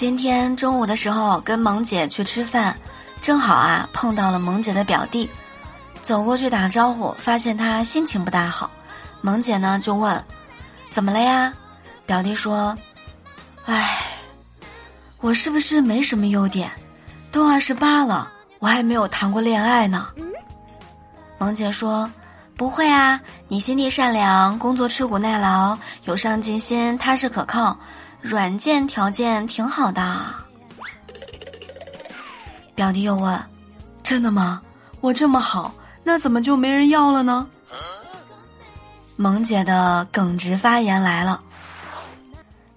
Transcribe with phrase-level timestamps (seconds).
[0.00, 2.74] 今天中午的时候跟萌姐去吃饭，
[3.20, 5.28] 正好啊碰到了萌姐的表弟，
[6.02, 8.70] 走过去打招呼，发现他心情不大好。
[9.20, 10.24] 萌姐呢就问
[10.90, 11.52] ：“怎么了呀？”
[12.06, 12.74] 表弟说
[13.66, 13.98] ：“唉，
[15.20, 16.70] 我是不是没什么优点？
[17.30, 20.08] 都二十八了，我还没有谈过恋爱呢。”
[21.36, 22.10] 萌姐说。
[22.56, 27.78] 不会啊，你心地善良，工作吃苦耐劳，有上进心，踏实可靠，
[28.20, 30.20] 软件条件挺好的。
[32.74, 33.38] 表弟又问
[34.02, 34.62] ：“真的吗？
[35.00, 37.48] 我这么好，那怎么就没人要了呢？”
[39.16, 41.42] 萌姐的耿直发言来了：“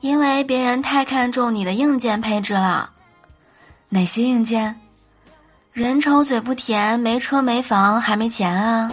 [0.00, 2.90] 因为别人太看重你的硬件配置了。
[3.88, 4.80] 哪些硬件？
[5.72, 8.92] 人丑嘴不甜，没车没房还没钱啊。”